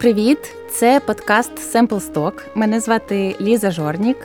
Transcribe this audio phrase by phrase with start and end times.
[0.00, 0.38] Привіт!
[0.70, 2.32] Це подкаст Sample Stock.
[2.54, 4.16] Мене звати Ліза Жорнік.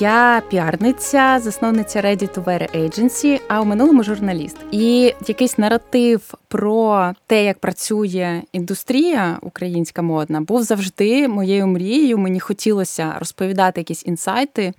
[0.00, 4.56] Я піарниця, засновниця Ready to Wear Agency, а у минулому журналіст.
[4.70, 12.18] І якийсь наратив про те, як працює індустрія українська модна, був завжди моєю мрією.
[12.18, 14.72] Мені хотілося розповідати якісь інсайти,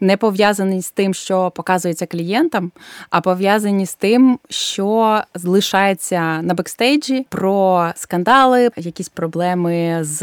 [0.00, 2.72] не пов'язані з тим, що показується клієнтам,
[3.10, 10.20] а пов'язані з тим, що залишається на бекстейджі, про скандали, якісь проблеми з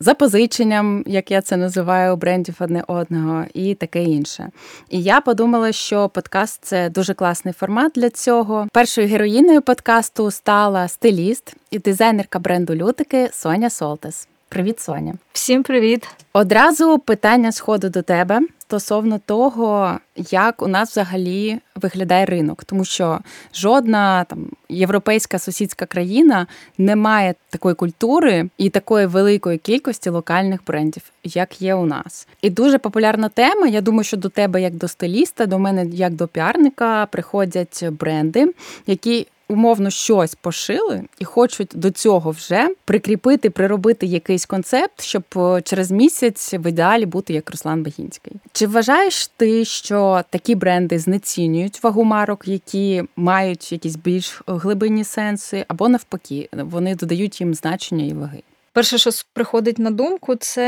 [0.00, 4.50] запозиченням, як я це називаю, брендів одне одного, і таке інше.
[4.90, 8.68] І я подумала, що подкаст це дуже класний формат для цього.
[8.72, 14.28] Першою героїною подкасту стала стиліст і дизайнерка бренду Лютики Соня Солтес.
[14.48, 15.14] Привіт, Соня.
[15.32, 16.08] Всім привіт.
[16.32, 19.98] Одразу питання сходу до тебе стосовно того,
[20.30, 23.18] як у нас взагалі виглядає ринок, тому що
[23.54, 26.46] жодна там європейська сусідська країна
[26.78, 32.28] не має такої культури і такої великої кількості локальних брендів, як є у нас.
[32.42, 33.66] І дуже популярна тема.
[33.66, 38.54] Я думаю, що до тебе, як до стиліста, до мене як до піарника, приходять бренди,
[38.86, 45.62] які умовно щось пошили і хочуть до цього вже прикріпити, приробити якийсь концепт, щоб е,
[45.62, 48.32] через місяць в ідеалі бути як Руслан Багінський.
[48.52, 55.64] Чи вважаєш ти, що такі бренди знецінюють вагу марок, які мають якісь більш глибинні сенси,
[55.68, 58.42] або навпаки, вони додають їм значення і ваги?
[58.72, 60.62] Перше, що приходить на думку, це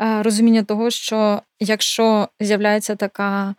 [0.00, 3.54] е, розуміння того, що якщо з'являється така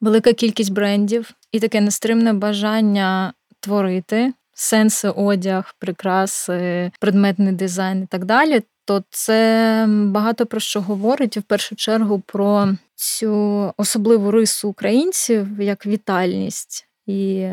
[0.00, 3.32] велика кількість брендів і таке нестримне бажання
[3.66, 8.62] творити сенси, одяг, прикраси, предметний дизайн і так далі.
[8.84, 15.86] То це багато про що говорить в першу чергу про цю особливу рису українців як
[15.86, 17.48] вітальність і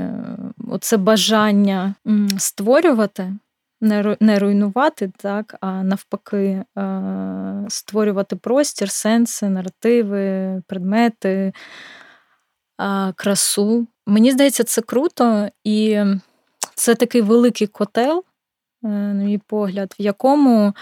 [0.67, 1.95] оце бажання
[2.37, 3.33] створювати,
[4.19, 11.53] не руйнувати, так, а навпаки, е, створювати простір, сенси, наративи, предмети,
[13.15, 13.87] красу.
[14.05, 16.03] Мені здається, це круто, і
[16.75, 18.23] це такий великий котел,
[18.83, 20.73] е, на мій погляд, в якому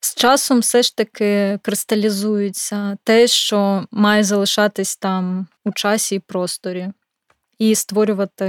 [0.00, 6.88] з часом все ж таки кристалізується те, що має залишатись там у часі і просторі,
[7.58, 8.46] і створювати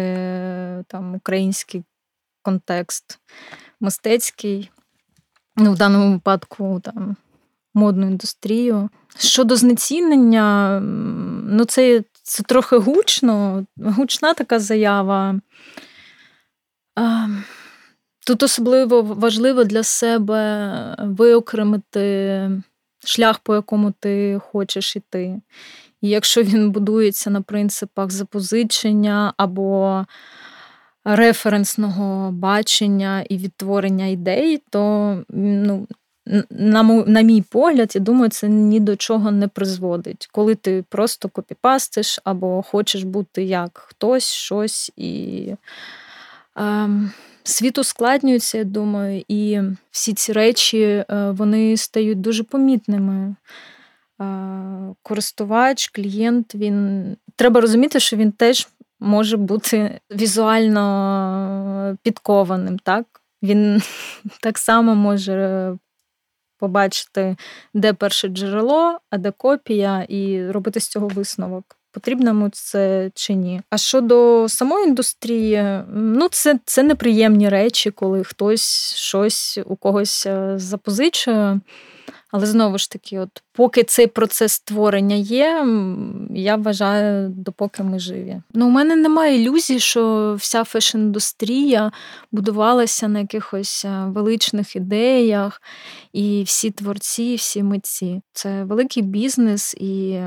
[0.87, 1.83] там український
[2.41, 3.19] контекст
[3.79, 4.71] мистецький,
[5.55, 7.15] ну, в даному випадку там
[7.73, 8.89] модну індустрію.
[9.17, 10.79] Щодо знецінення,
[11.43, 15.39] ну це це трохи гучно, гучна така заява.
[18.27, 22.49] Тут особливо важливо для себе виокремити
[23.05, 25.41] шлях, по якому ти хочеш іти.
[26.01, 30.05] І якщо він будується на принципах запозичення або
[31.05, 35.87] референсного бачення і відтворення ідей, то ну,
[36.49, 40.29] на на мій погляд, я думаю, це ні до чого не призводить.
[40.31, 45.53] Коли ти просто копіпастиш або хочеш бути як хтось, щось і.
[46.57, 46.89] Е,
[47.43, 49.59] Світ ускладнюється, я думаю, і
[49.91, 53.35] всі ці речі е, вони стають дуже помітними.
[54.21, 58.67] Е, користувач, клієнт, він треба розуміти, що він теж
[58.99, 62.79] може бути візуально підкованим.
[62.79, 63.05] так?
[63.43, 63.81] Він
[64.41, 65.77] так само може
[66.59, 67.35] побачити,
[67.73, 71.77] де перше джерело, а де копія, і робити з цього висновок.
[71.91, 73.61] Потрібно йому це чи ні.
[73.69, 80.53] А щодо самої індустрії, ну це це неприємні речі, коли хтось щось у когось е,
[80.57, 81.59] запозичує.
[82.31, 85.65] Але знову ж таки, от поки цей процес створення є,
[86.29, 88.41] я вважаю, допоки ми живі.
[88.53, 91.91] Ну, у мене немає ілюзій, що вся фешн-індустрія
[92.31, 95.61] будувалася на якихось е, величних ідеях,
[96.13, 98.21] і всі творці, всі митці.
[98.33, 100.21] Це великий бізнес, і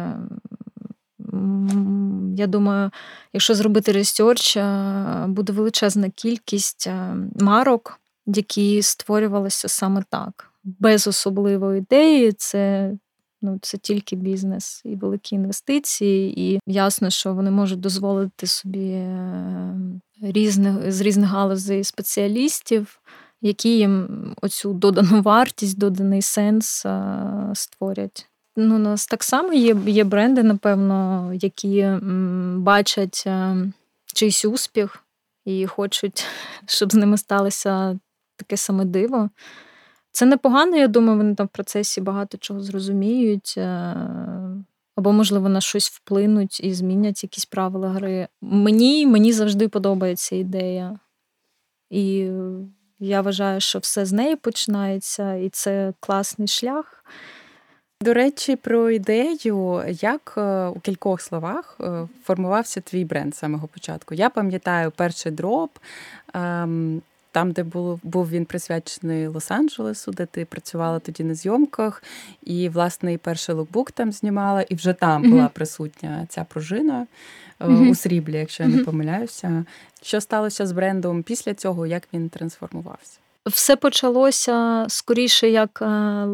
[2.37, 2.91] я думаю,
[3.33, 11.79] якщо зробити ресерч, е, буде величезна кількість е, марок, які створювалися саме так без особливої
[11.79, 12.33] ідеї.
[12.33, 12.93] Це
[13.43, 19.75] ну, це тільки бізнес і великі інвестиції, і ясно, що вони можуть дозволити собі е,
[20.23, 23.01] різних з різних галузей спеціалістів,
[23.43, 27.23] які їм оцю додану вартість, доданий сенс е,
[27.55, 28.27] створять.
[28.57, 33.57] Ну, У нас так само є є бренди, напевно, які м, бачать е,
[34.15, 35.05] чийсь успіх
[35.45, 36.25] і хочуть,
[36.67, 37.99] щоб з ними сталося
[38.37, 39.31] таке саме диво.
[40.13, 43.55] Це непогано, я думаю, вони там в процесі багато чого зрозуміють.
[43.57, 43.97] Е,
[44.97, 48.29] або, можливо, на щось вплинуть і змінять якісь правила гри.
[48.41, 50.99] Мені мені завжди подобається ідея.
[51.91, 52.31] І
[52.99, 57.05] Я вважаю, що все з неї починається, і це класний шлях.
[58.03, 63.69] До речі, про ідею, як е, у кількох словах е, формувався твій бренд з самого
[63.69, 64.15] початку.
[64.15, 65.71] Я пам'ятаю перший дроп,
[66.35, 72.03] ем, там, де був був він присвячений Лос-Анджелесу, де ти працювала тоді на зйомках,
[72.43, 77.07] і власне і перший лукбук там знімала, і вже там була присутня ця пружина
[77.61, 79.65] у сріблі, якщо я не помиляюся.
[80.03, 83.19] Що сталося з брендом після цього, як він трансформувався?
[83.47, 86.27] Все почалося скоріше як е,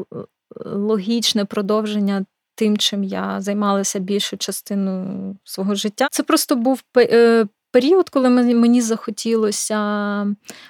[0.65, 6.09] логічне продовження тим, чим я займалася більшу частину свого життя.
[6.11, 7.47] Це просто був е,
[7.77, 9.79] період, коли мені захотілося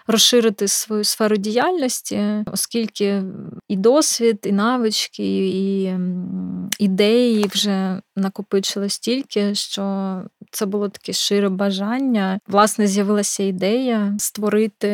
[0.06, 3.22] розширити свою сферу діяльності, оскільки
[3.68, 5.94] і досвід, і навички, і
[6.78, 12.40] ідеї вже накопичило стільки, що це було таке шире бажання.
[12.48, 14.88] Власне, з'явилася ідея створити.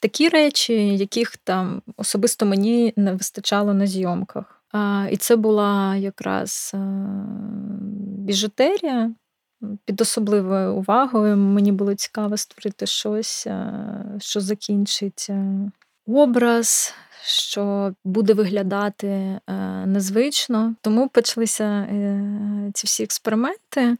[0.00, 4.62] Такі речі, яких там особисто мені не вистачало на зйомках.
[4.72, 6.74] А, І це була якраз
[8.18, 9.10] біжутерія,
[9.84, 11.36] під особливою увагою.
[11.36, 13.72] Мені було цікаво створити щось, е,
[14.18, 15.70] що закінчить е,
[16.06, 16.94] образ,
[17.24, 19.40] що буде виглядати е,
[19.86, 20.74] незвично.
[20.80, 21.88] Тому почалися
[22.74, 23.96] ці всі експерименти.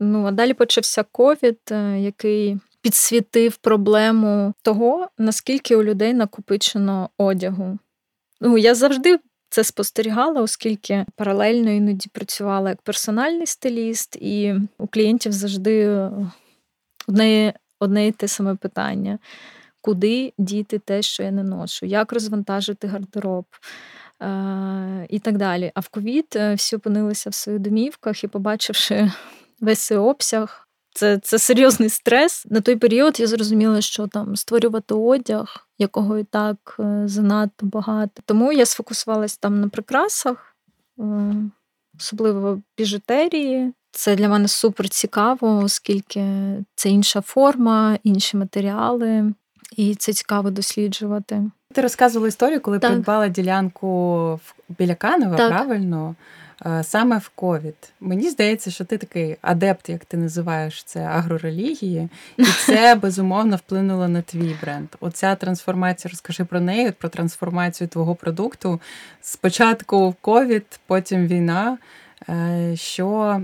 [0.00, 1.58] Ну, а далі почався ковід,
[1.96, 7.78] який підсвітив проблему того, наскільки у людей накопичено одягу.
[8.40, 9.18] Ну, Я завжди
[9.50, 16.08] це спостерігала, оскільки паралельно іноді працювала як персональний стиліст, і у клієнтів завжди
[17.08, 19.18] одне одне і те саме питання:
[19.80, 23.44] куди діти те, що я не ношу, як розвантажити гардероб.
[24.22, 25.72] Е, і так далі.
[25.74, 29.12] А в ковід е, всі опинилися в своїх домівках і, побачивши
[29.60, 32.46] весь цей обсяг, це це серйозний стрес.
[32.46, 38.22] На той період я зрозуміла, що там створювати одяг, якого і так е, занадто багато.
[38.24, 40.56] Тому я сфокусувалась там на прикрасах,
[40.98, 41.34] е,
[41.98, 43.72] особливо біжутерії.
[43.92, 46.24] Це для мене супер цікаво, оскільки
[46.74, 49.32] це інша форма, інші матеріали,
[49.76, 51.50] і це цікаво досліджувати.
[51.74, 52.90] Ти розказувала історію, коли так.
[52.90, 55.50] придбала ділянку біля Канева, так.
[55.50, 56.14] правильно?
[56.66, 57.92] Е, саме в ковід.
[58.00, 64.08] Мені здається, що ти такий адепт, як ти називаєш це агрорелігії, і це безумовно вплинуло
[64.08, 64.88] на твій бренд.
[65.00, 68.80] Оця трансформація, розкажи про неї, про трансформацію твого продукту.
[69.20, 71.78] Спочатку ковід, потім війна.
[72.28, 73.40] Е, що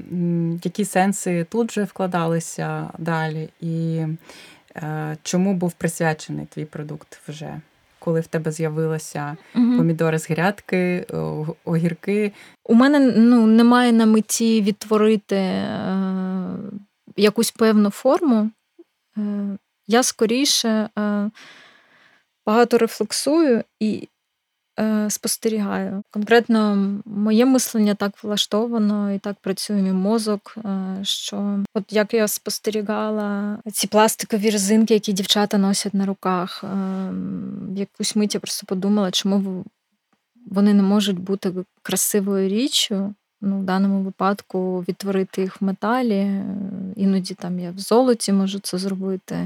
[0.65, 4.07] які сенси тут же вкладалися далі, і
[4.77, 7.61] е, чому був присвячений твій продукт вже?
[8.05, 9.77] Коли в тебе з'явилися угу.
[9.77, 11.07] помідори з грядки,
[11.65, 12.33] огірки.
[12.65, 16.57] У мене ну, немає на меті відтворити е,
[17.17, 18.51] якусь певну форму.
[19.19, 19.23] Е,
[19.87, 21.31] Я скоріше е,
[22.47, 24.09] багато рефлексую і
[24.81, 26.03] Е, спостерігаю.
[26.11, 30.57] Конкретно моє мислення так влаштовано і так працює мій мозок.
[30.65, 36.69] Е, що от як я спостерігала ці пластикові резинки, які дівчата носять на руках, е,
[37.69, 39.65] в якусь мить я просто подумала, чому
[40.51, 43.15] вони не можуть бути красивою річчю.
[43.41, 46.43] Ну, В даному випадку відтворити їх в металі.
[46.97, 49.37] Іноді там я в золоті можу це зробити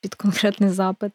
[0.00, 1.12] під конкретний запит.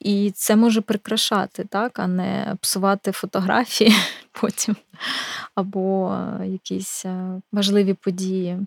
[0.00, 3.92] І це може прикрашати, так, а не псувати фотографії
[4.40, 4.76] потім
[5.54, 8.58] або якісь е, важливі події.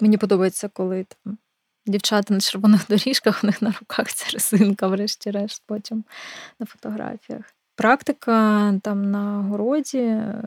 [0.00, 1.38] Мені подобається, коли там
[1.86, 6.04] дівчата на червоних доріжках, у них на руках ця резинка, врешті-решт, потім
[6.60, 7.42] на фотографіях.
[7.76, 10.42] Практика там на городі, е,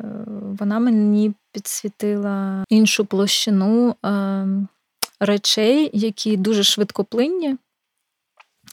[0.59, 4.47] вона мені підсвітила іншу площину е,
[5.19, 7.57] речей, які дуже швидкоплинні.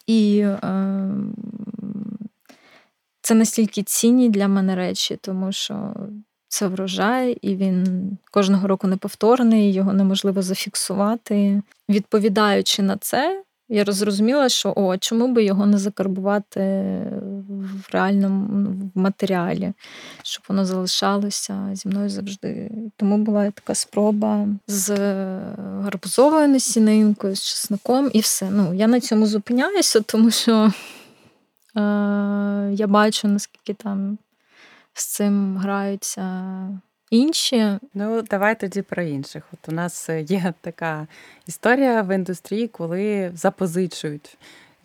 [0.09, 1.11] І е,
[3.21, 5.95] це настільки цінні для мене речі, тому що
[6.49, 11.63] це врожай, і він кожного року неповторний, його неможливо зафіксувати.
[11.89, 16.61] Відповідаючи на це, я розрозуміла, що о, чому би його не закарбувати
[17.49, 19.73] в реальному ну, в матеріалі,
[20.23, 22.71] щоб воно залишалося зі мною завжди.
[22.97, 24.91] Тому була така спроба з
[25.83, 28.51] гарбузовою насінинкою, з чесником і все.
[28.51, 30.73] Ну, Я на цьому зупиняюся, тому що е,
[32.73, 34.19] я бачу, наскільки там
[34.95, 36.23] з цим граються
[37.11, 37.79] інші.
[37.95, 39.43] Ну, давай тоді про інших.
[39.53, 41.07] От у нас е, є така
[41.47, 44.39] історія в індустрії, коли запозичують.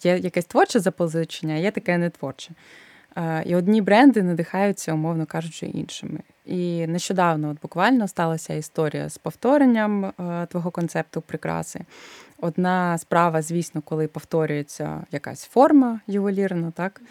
[0.04, 2.52] Є якесь творче запозичення, а є таке нетворче.
[3.46, 6.20] І одні бренди надихаються, умовно кажучи, іншими.
[6.46, 10.14] І нещодавно, от буквально, сталася історія з повторенням
[10.50, 11.80] твого концепту прикраси.
[12.44, 17.02] Одна справа, звісно, коли повторюється якась форма ювелірна, так?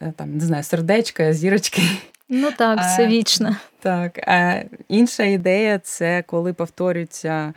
[0.00, 1.82] Е, там, не знаю, сердечка, зірочки.
[2.28, 3.56] Ну так, це вічно.
[3.80, 7.52] Так, а інша ідея це коли повторюється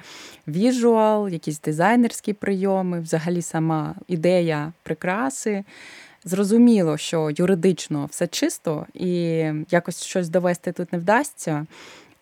[0.48, 5.63] віжуал, якісь дизайнерські прийоми, взагалі сама ідея прикраси.
[6.24, 9.12] Зрозуміло, що юридично все чисто і
[9.72, 11.66] якось щось довести тут не вдасться.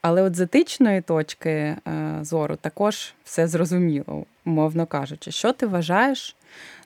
[0.01, 1.77] Але от з етичної точки е,
[2.22, 6.36] зору також все зрозуміло, умовно кажучи, що ти вважаєш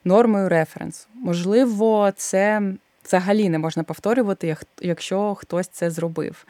[0.05, 1.07] нормою референсу?
[1.13, 2.61] Можливо, це
[3.05, 6.45] взагалі не можна повторювати, якщо хтось це зробив,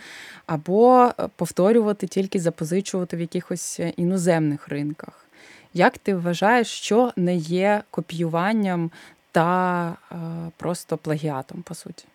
[0.45, 5.25] або е, повторювати тільки запозичувати в якихось е, іноземних ринках.
[5.73, 8.91] Як ти вважаєш, що не є копіюванням
[9.31, 10.15] та е,
[10.57, 12.05] просто плагіатом, по суті?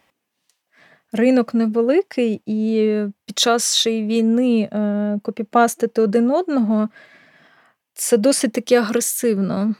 [1.12, 6.88] Ринок невеликий, і під час ще війни е, копіпастити один одного
[7.94, 9.74] це досить таки агресивно.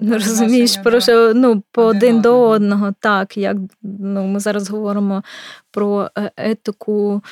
[0.00, 2.94] Ну, Розумієш, про що ну, по один, один до одного.
[3.00, 5.22] Так, як ну, ми зараз говоримо
[5.70, 7.22] про е, етику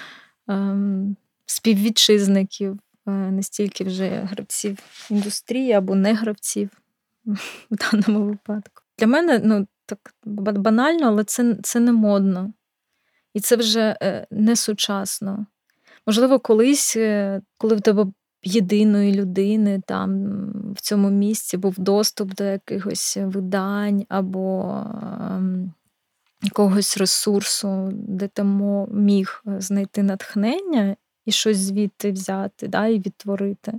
[0.48, 4.78] ем, співвітчизників, е, не стільки вже гравців
[5.10, 6.70] індустрії або не гравців
[7.70, 8.82] в даному випадку.
[8.98, 10.12] Для мене ну, так
[10.58, 12.52] банально, але це, це не модно.
[13.34, 15.46] І це вже е, не сучасно.
[16.06, 18.06] Можливо, колись, е, коли в тебе
[18.42, 20.26] єдиної людини там
[20.76, 24.76] в цьому місці був доступ до якихось видань або
[25.20, 25.72] ем,
[26.42, 28.44] якогось ресурсу, де ти
[28.90, 33.72] міг знайти натхнення і щось звідти взяти да, і відтворити.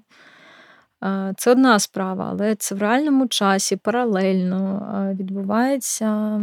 [1.38, 6.41] Це одна справа, але це в реальному часі паралельно відбувається,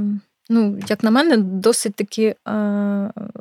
[0.48, 2.36] ну, як на мене, досить таки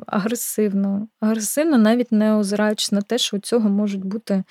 [0.06, 1.08] агресивно.
[1.20, 4.44] Агресивно, навіть не озираючись на те, що у цього можуть бути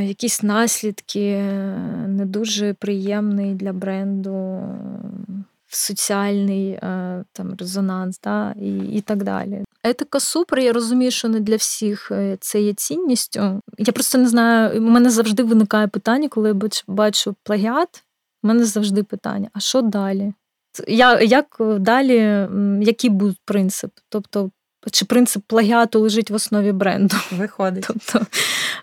[0.00, 1.36] якісь наслідки,
[2.06, 4.62] не дуже приємний для бренду.
[5.74, 6.78] Соціальний
[7.32, 9.64] там резонанс, да, і і так далі.
[9.84, 13.60] Етика супер, я розумію, що не для всіх е, це є цінністю.
[13.78, 16.54] Я просто не знаю, у мене завжди виникає питання, коли я
[16.86, 18.04] бачу плагіат,
[18.42, 20.32] у мене завжди питання: а що далі?
[20.88, 22.48] Я, Як далі,
[22.80, 23.90] який був принцип?
[24.08, 24.50] Тобто,
[24.90, 27.16] чи принцип плагіату лежить в основі бренду?
[27.32, 27.84] Виходить.
[27.86, 28.26] Тобто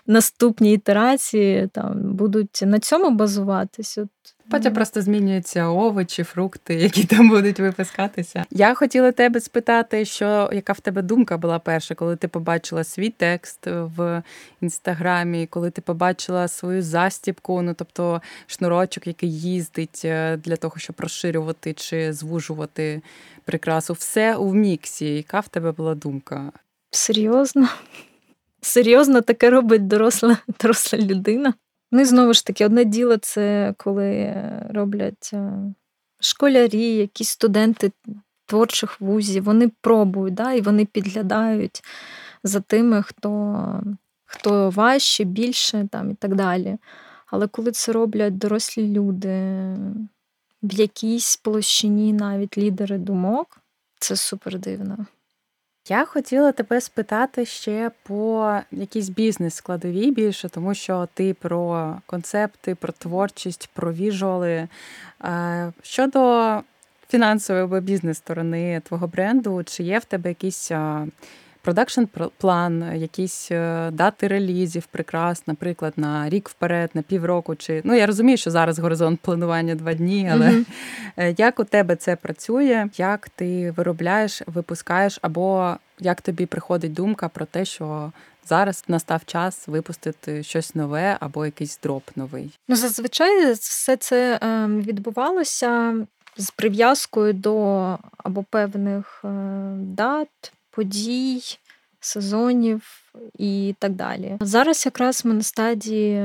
[0.06, 3.98] наступні ітерації там будуть на цьому базуватись.
[3.98, 4.08] От
[4.50, 8.44] Потім просто змінюються овочі, фрукти, які там будуть випускатися.
[8.50, 13.10] Я хотіла тебе спитати, що яка в тебе думка була перша, коли ти побачила свій
[13.10, 14.22] текст в
[14.60, 20.96] інстаграмі, коли ти побачила свою застіпку, ну тобто шнурочок, який їздить е, для того, щоб
[20.98, 23.02] розширювати чи звужувати
[23.44, 25.06] прикрасу, все у міксі.
[25.16, 26.52] Яка в тебе була думка?
[26.90, 27.68] Серйозно?
[28.60, 31.54] Серйозно таке робить доросла, доросла людина.
[31.92, 34.34] Ну і знову ж таки, одне діло це коли
[34.70, 35.52] роблять е,
[36.20, 37.92] школярі, якісь студенти
[38.46, 41.82] творчих вузів, вони пробують, да, і вони підглядають
[42.44, 43.82] за тими, хто
[44.24, 46.76] хто важче, більше там, і так далі.
[47.26, 49.28] Але коли це роблять дорослі люди
[50.62, 53.60] в якійсь площині, навіть лідери думок,
[53.98, 55.06] це супер дивно.
[55.90, 62.92] Я хотіла тебе спитати ще по якійсь бізнес-складовій більше, тому що ти про концепти, про
[62.92, 64.68] творчість, про віжуали.
[65.24, 66.54] Е, щодо
[67.08, 70.70] фінансової або бізнес-сторони твого бренду, чи є в тебе якісь
[71.62, 72.02] продакшн
[72.38, 77.54] план, якісь е, дати релізів, прикрас, наприклад, на рік вперед, на півроку.
[77.54, 81.34] Чи ну я розумію, що зараз горизонт планування два дні, але mm-hmm.
[81.38, 82.88] як у тебе це працює?
[82.96, 88.12] Як ти виробляєш, випускаєш, або як тобі приходить думка про те, що
[88.46, 92.58] зараз настав час випустити щось нове або якийсь дроп новий?
[92.68, 95.94] Ну зазвичай все це ем, відбувалося
[96.36, 99.28] з прив'язкою до або певних е,
[99.76, 101.42] дат подій,
[102.00, 104.36] сезонів і так далі.
[104.40, 106.24] Зараз якраз ми на стадії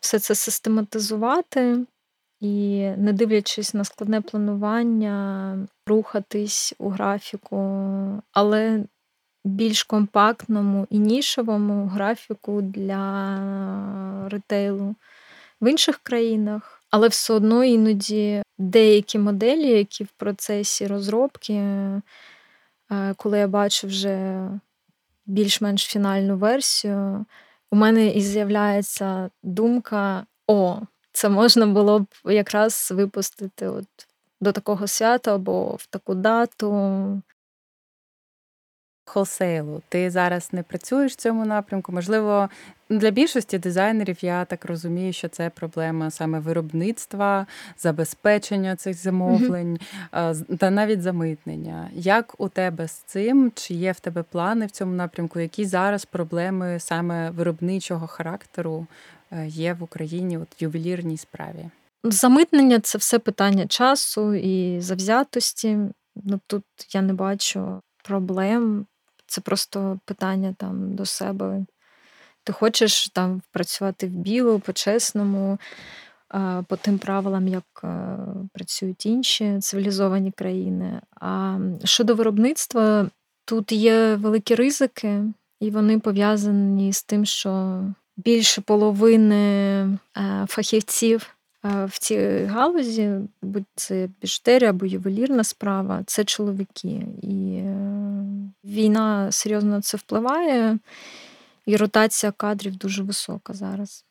[0.00, 1.78] все це систематизувати
[2.40, 7.56] і, не дивлячись на складне планування, рухатись у графіку,
[8.32, 8.84] але
[9.44, 14.94] більш компактному і нішевому графіку для ретейлу
[15.60, 16.82] в інших країнах.
[16.90, 22.00] Але все одно іноді деякі моделі, які в процесі розробки, Е,
[23.16, 24.40] коли я бачу вже
[25.26, 27.26] більш-менш фінальну версію,
[27.70, 30.80] у мене і з'являється думка: о,
[31.12, 33.86] це можна було б якраз випустити от
[34.40, 37.22] до такого свята або в таку дату.
[39.10, 39.82] Холсейлу.
[39.88, 41.92] Ти зараз не працюєш в цьому напрямку.
[41.92, 42.48] Можливо,
[42.90, 47.46] для більшості дизайнерів я так розумію, що це проблема саме виробництва,
[47.78, 49.78] забезпечення цих замовлень
[50.12, 50.56] mm-hmm.
[50.56, 51.90] та навіть замитнення.
[51.94, 53.52] Як у тебе з цим?
[53.54, 55.40] Чи є в тебе плани в цьому напрямку?
[55.40, 58.86] Які зараз проблеми саме виробничого характеру
[59.30, 61.70] е, є в Україні от ювелірній справі?
[62.04, 65.78] Замитнення це все питання часу і завзятості.
[66.16, 68.86] Ну тут я не бачу проблем.
[69.30, 71.66] Це просто питання там до себе.
[72.44, 75.58] Ти хочеш там працювати в білу, по-чесному,
[76.66, 78.16] по тим правилам, як е,
[78.52, 81.00] працюють інші цивілізовані країни.
[81.20, 83.10] А щодо виробництва,
[83.44, 85.22] тут є великі ризики,
[85.60, 87.82] і вони пов'язані з тим, що
[88.16, 89.44] більше половини
[89.82, 89.98] е,
[90.48, 91.36] фахівців.
[91.64, 93.10] Е, в цій галузі,
[93.42, 97.06] будь це біжутерія або ювелірна справа, це чоловіки.
[97.22, 97.62] І
[98.64, 100.78] війна серйозно на це впливає,
[101.66, 104.04] і ротація кадрів дуже висока зараз.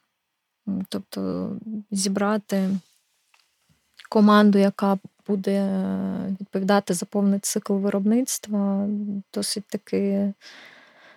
[0.90, 1.52] Тобто
[1.92, 2.70] зібрати
[4.10, 5.84] команду, яка буде
[6.42, 8.88] відповідати за повний цикл виробництва,
[9.34, 10.34] досить таки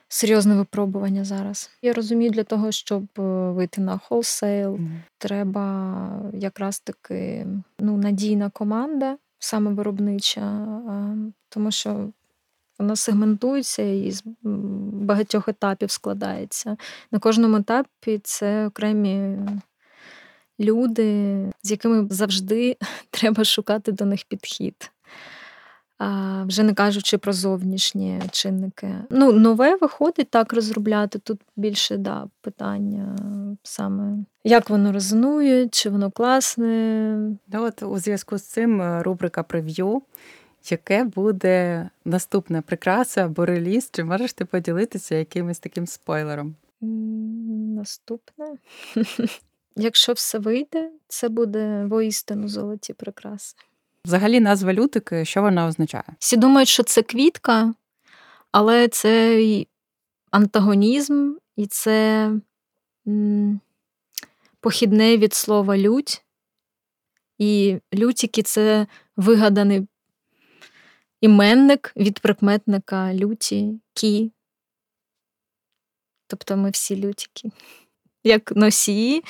[0.08, 1.70] серйозне випробування зараз.
[1.82, 4.90] Я розумію, для того, щоб е, вийти на wholesale, mm.
[5.18, 7.46] треба якраз таки
[7.78, 10.66] ну, надійна команда, саме виробнича,
[11.48, 12.08] тому що
[12.82, 14.22] вона сегментується і з
[14.92, 16.76] багатьох етапів складається.
[17.10, 19.38] На кожному етапі це окремі
[20.60, 22.76] люди, з якими завжди
[23.10, 24.90] треба шукати до них підхід.
[25.98, 28.94] А, Вже не кажучи про зовнішні чинники.
[29.10, 31.18] Ну, нове виходить так розробляти.
[31.18, 33.16] Тут більше да, питання
[33.62, 37.16] саме, як воно резонує, чи воно класне.
[37.46, 40.02] Да, от У зв'язку з цим е, рубрика прев'ю
[40.70, 43.88] яке буде наступна прикраса або реліз?
[43.92, 46.54] Чи можеш ти поділитися якимось таким спойлером?
[47.76, 48.46] Наступне.
[49.76, 53.56] Якщо все вийде, це буде воістину золоті прикраси.
[54.04, 56.04] Взагалі, назва лютики, що вона означає?
[56.18, 57.74] Всі думають, що це квітка,
[58.52, 59.64] але це
[60.30, 62.30] антагонізм, і це
[64.60, 66.24] похідне від слова лють.
[67.38, 69.86] І лютики це вигаданий
[71.22, 74.32] іменник від прикметника люті, кі.
[76.26, 77.50] Тобто ми всі лютики.
[78.24, 79.24] Як носії,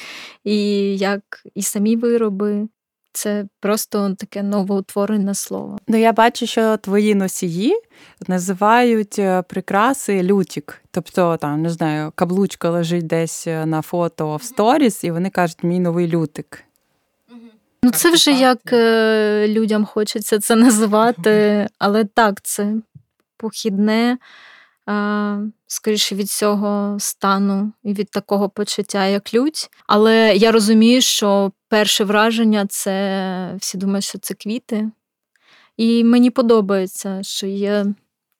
[0.44, 0.56] і
[0.98, 1.22] як
[1.54, 2.68] і самі вироби.
[3.14, 5.78] Це просто таке новоутворене слово.
[5.88, 7.74] Ну, я бачу, що твої носії
[8.28, 10.82] називають е, прикраси лютік.
[10.90, 15.64] Тобто, там, не знаю, каблучка лежить десь е, на фото в сторіс, і вони кажуть,
[15.64, 16.64] мій новий лютик.
[17.84, 22.74] Ну, це вже як е, людям хочеться це називати, але так, це
[23.36, 24.18] похідне,
[25.66, 29.70] скоріше від цього стану і від такого почуття, як лють.
[29.86, 34.90] Але я розумію, що перше враження це всі думають, що це квіти.
[35.76, 37.86] І мені подобається, що є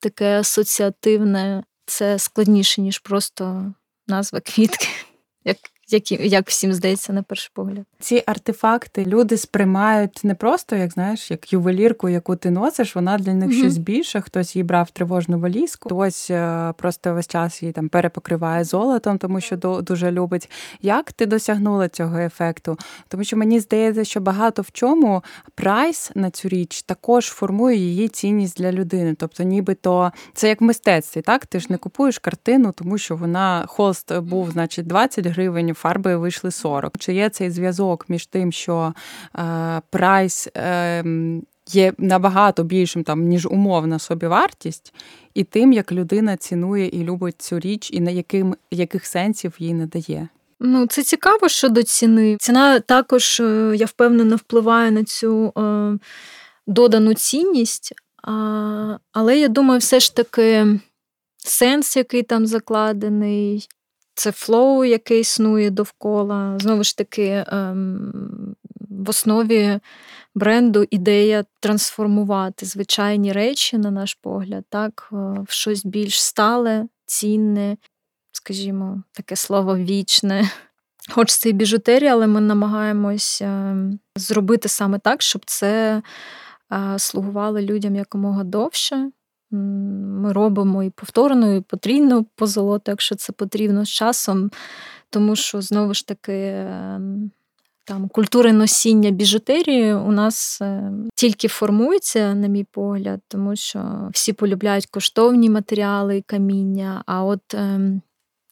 [0.01, 3.73] таке асоціативне, це складніше, ніж просто
[4.09, 4.89] назва квітки.
[5.45, 5.57] Як
[5.89, 7.85] як, як всім здається на перший погляд.
[8.01, 13.35] Ці артефакти люди сприймають не просто, як знаєш, як ювелірку, яку ти носиш, вона для
[13.35, 13.59] них mm-hmm.
[13.59, 14.21] щось більше.
[14.21, 19.41] Хтось її брав тривожну валізку, хтось е, просто весь час її там перепокриває золотом, тому
[19.41, 20.51] що дуже любить.
[20.83, 22.79] Як ти досягнула цього ефекту?
[23.09, 25.23] Тому що мені здається, що багато в чому
[25.55, 29.15] прайс на цю річ також формує її цінність для людини.
[29.19, 31.47] Тобто, нібито це як в мистецтві, так?
[31.47, 36.51] Ти ж не купуєш картину, тому що вона холст був, значить, 20 гривень фарби вийшли
[36.51, 36.99] 40.
[36.99, 38.95] Чи є цей зв'язок між тим, що
[39.39, 41.05] е, прайс е,
[41.71, 44.95] є набагато більшим, там, ніж умовна собівартість,
[45.35, 49.75] і тим, як людина цінує і любить цю річ, і на яким, яких сенсів їй
[49.75, 50.29] надає?
[50.61, 52.37] Ну, це цікаво щодо ціни.
[52.41, 55.99] Ціна також, е, я впевнена, впливає на цю е,
[56.67, 60.67] додану цінність, а, але я думаю, все ж таки
[61.39, 63.69] сенс, який там закладений,
[64.23, 66.59] це flow, яке існує довкола.
[66.59, 68.55] Знову ж таки, ем,
[68.91, 69.81] в основі
[70.35, 75.17] бренду ідея трансформувати звичайні речі, на наш погляд, так, е,
[75.49, 77.77] в щось більш стале, цінне,
[78.33, 80.51] скажімо, таке слово вічне.
[81.11, 86.03] Хоч це і біжутерія, але ми намагаємось ем, зробити саме так, щоб це
[86.73, 89.11] е, слугувало людям якомога довше.
[89.53, 94.51] Ми робимо і повторно, і потрійну позолоту, якщо це потрібно з часом,
[95.11, 97.31] тому що знову ж таки ем,
[97.85, 104.33] там культури носіння біжутерії у нас е, тільки формується, на мій погляд, тому що всі
[104.33, 107.03] полюбляють коштовні матеріали, каміння.
[107.07, 108.03] А от ем,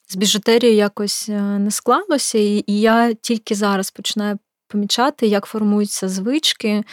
[0.09, 4.39] з біжутерією якось е, не склалося, і я тільки зараз починаю
[4.71, 6.85] помічати, як формуються звички, е,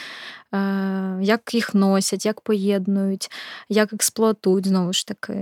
[1.21, 3.31] як їх носять, як поєднують,
[3.69, 5.33] як експлуатують знову ж таки.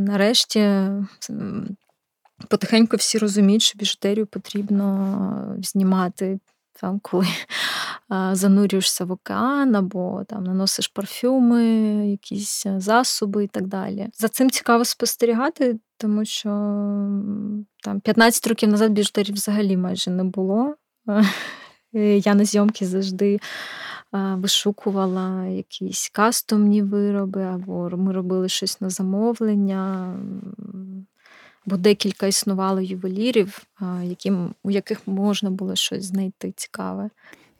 [0.00, 0.68] Нарешті
[2.48, 6.38] потихеньку всі розуміють, що біжутерію потрібно знімати.
[6.80, 7.26] Там, коли
[8.32, 11.64] занурюєшся в океан, або там наносиш парфюми,
[12.10, 14.08] якісь засоби і так далі.
[14.14, 16.48] За цим цікаво спостерігати, тому що
[17.82, 20.74] там 15 років назад біжутерів взагалі майже не було.
[21.92, 23.40] Я на зйомки завжди
[24.12, 30.14] вишукувала якісь кастомні вироби, або ми робили щось на замовлення
[31.66, 33.62] бо декілька існувало ювелірів,
[34.02, 37.10] яким, у яких можна було щось знайти цікаве.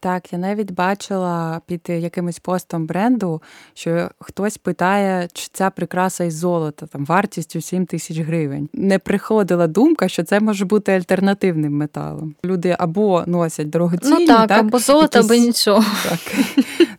[0.03, 3.43] Так, я навіть бачила під якимось постом бренду,
[3.75, 8.69] що хтось питає, чи ця прикраса із золота, там вартістю 7 тисяч гривень.
[8.73, 12.35] Не приходила думка, що це може бути альтернативним металом.
[12.45, 15.31] Люди або носять дорогоцінні, ну так, так або золото, якісь...
[15.31, 15.85] або нічого.
[16.09, 16.19] Так.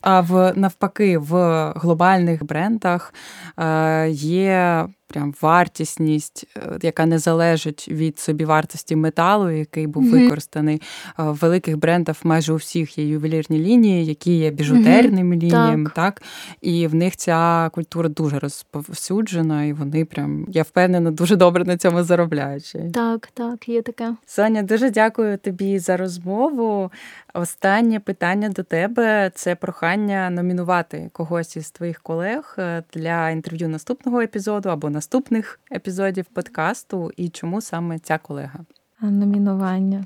[0.01, 1.33] А в навпаки, в
[1.75, 3.13] глобальних брендах
[3.57, 10.23] е, є прям вартісність, е, яка не залежить від собівартості металу, який був mm-hmm.
[10.23, 10.81] використаний.
[11.17, 15.41] В е, великих брендах майже у всіх є ювелірні лінії, які є біжутерними mm-hmm.
[15.41, 16.15] лініями, так.
[16.15, 16.21] так
[16.61, 21.77] і в них ця культура дуже розповсюджена, і вони прям я впевнена дуже добре на
[21.77, 22.75] цьому заробляють.
[22.93, 24.15] Так, так, є таке.
[24.25, 26.91] Соня, дуже дякую тобі за розмову.
[27.33, 34.21] Останнє питання до тебе це прохання номінувати когось із твоїх колег е, для інтерв'ю наступного
[34.21, 37.11] епізоду або наступних епізодів подкасту.
[37.17, 38.59] І чому саме ця колега?
[39.01, 40.05] Номінування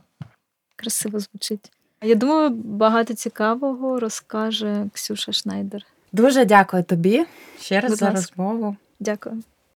[0.75, 1.71] красиво звучить.
[2.03, 5.85] Я думаю, багато цікавого розкаже Ксюша Шнайдер.
[6.11, 7.25] Дуже дякую тобі
[7.59, 8.21] ще раз Будь за ласка.
[8.21, 8.75] розмову.
[8.99, 9.43] Дякую.